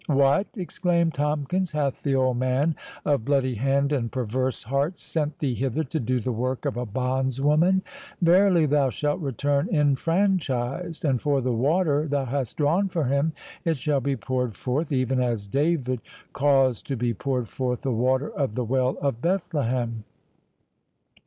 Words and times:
"What!" 0.07 0.47
exclaimed 0.55 1.13
Tomkins, 1.13 1.73
"hath 1.73 2.01
the 2.01 2.15
old 2.15 2.37
man 2.39 2.75
of 3.05 3.23
bloody 3.23 3.53
hand 3.53 3.91
and 3.93 4.11
perverse 4.11 4.63
heart 4.63 4.97
sent 4.97 5.37
thee 5.37 5.53
hither 5.53 5.83
to 5.83 5.99
do 5.99 6.19
the 6.19 6.31
work 6.31 6.65
of 6.65 6.75
a 6.75 6.87
bondswoman? 6.87 7.83
Verily 8.19 8.65
thou 8.65 8.89
shalt 8.89 9.19
return 9.21 9.69
enfranchised; 9.71 11.05
and 11.05 11.21
for 11.21 11.39
the 11.39 11.53
water 11.53 12.07
thou 12.07 12.25
hast 12.25 12.57
drawn 12.57 12.89
for 12.89 13.03
him, 13.03 13.33
it 13.63 13.77
shall 13.77 14.01
be 14.01 14.15
poured 14.17 14.55
forth, 14.55 14.91
even 14.91 15.21
as 15.21 15.45
David 15.45 16.01
caused 16.33 16.87
to 16.87 16.97
be 16.97 17.13
poured 17.13 17.47
forth 17.47 17.81
the 17.81 17.91
water 17.91 18.31
of 18.31 18.55
the 18.55 18.65
well 18.65 18.97
of 19.03 19.21
Bethlehem." 19.21 20.03